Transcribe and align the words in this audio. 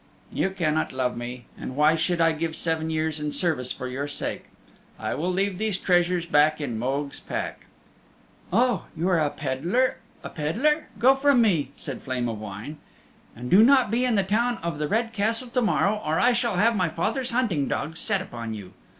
"You 0.33 0.49
cannot 0.49 0.91
love 0.91 1.15
me. 1.15 1.45
And 1.55 1.75
why 1.75 1.93
should 1.93 2.19
I 2.19 2.31
give 2.31 2.55
seven 2.55 2.89
years 2.89 3.19
in 3.19 3.31
service 3.31 3.71
for 3.71 3.87
your 3.87 4.07
sake? 4.07 4.45
I 4.97 5.13
will 5.13 5.31
leave 5.31 5.59
these 5.59 5.77
treasures 5.77 6.25
back 6.25 6.59
in 6.59 6.79
Mogue's 6.79 7.19
pack." 7.19 7.67
"Oh, 8.51 8.85
you 8.97 9.07
are 9.09 9.19
a 9.19 9.29
peddler, 9.29 9.97
a 10.23 10.29
peddler. 10.29 10.87
Go 10.97 11.13
from 11.13 11.39
me," 11.43 11.69
said 11.75 12.01
Flame 12.01 12.27
of 12.27 12.39
Wine. 12.39 12.77
"And 13.35 13.51
do 13.51 13.63
not 13.63 13.91
be 13.91 14.03
in 14.03 14.15
the 14.15 14.23
Town 14.23 14.57
of 14.63 14.79
the 14.79 14.87
Red 14.87 15.13
Castle 15.13 15.49
to 15.49 15.61
morrow, 15.61 16.01
or 16.03 16.19
I 16.19 16.33
shall 16.33 16.55
have 16.55 16.75
my 16.75 16.89
father's 16.89 17.29
hunting 17.29 17.67
dogs 17.67 17.99
set 17.99 18.23
upon 18.23 18.55
you." 18.55 18.73